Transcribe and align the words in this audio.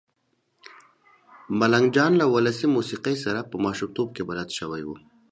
ملنګ 1.59 1.87
جان 1.95 2.11
له 2.21 2.25
ولسي 2.33 2.67
موسېقۍ 2.75 3.15
سره 3.25 3.39
په 3.49 3.55
ماشومتوب 3.65 4.07
کې 4.15 4.23
بلد 4.29 4.49
شوی 4.59 4.81
و. 4.85 4.89